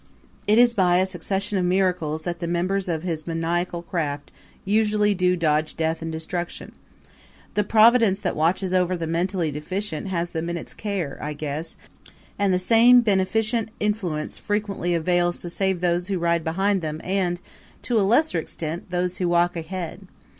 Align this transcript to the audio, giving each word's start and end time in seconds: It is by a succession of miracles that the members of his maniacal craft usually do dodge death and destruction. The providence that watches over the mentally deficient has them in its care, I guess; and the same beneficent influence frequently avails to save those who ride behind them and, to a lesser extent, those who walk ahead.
It 0.47 0.57
is 0.57 0.73
by 0.73 0.97
a 0.97 1.05
succession 1.05 1.59
of 1.59 1.65
miracles 1.65 2.23
that 2.23 2.39
the 2.39 2.47
members 2.47 2.89
of 2.89 3.03
his 3.03 3.27
maniacal 3.27 3.83
craft 3.83 4.31
usually 4.65 5.13
do 5.13 5.35
dodge 5.35 5.77
death 5.77 6.01
and 6.01 6.11
destruction. 6.11 6.71
The 7.53 7.63
providence 7.63 8.19
that 8.21 8.35
watches 8.35 8.73
over 8.73 8.97
the 8.97 9.05
mentally 9.05 9.51
deficient 9.51 10.07
has 10.07 10.31
them 10.31 10.49
in 10.49 10.57
its 10.57 10.73
care, 10.73 11.19
I 11.21 11.33
guess; 11.33 11.75
and 12.39 12.51
the 12.51 12.57
same 12.57 13.01
beneficent 13.01 13.69
influence 13.79 14.39
frequently 14.39 14.95
avails 14.95 15.39
to 15.43 15.51
save 15.51 15.81
those 15.81 16.07
who 16.07 16.17
ride 16.17 16.43
behind 16.43 16.81
them 16.81 16.99
and, 17.03 17.39
to 17.83 17.99
a 17.99 18.01
lesser 18.01 18.39
extent, 18.39 18.89
those 18.89 19.17
who 19.17 19.29
walk 19.29 19.55
ahead. 19.55 20.07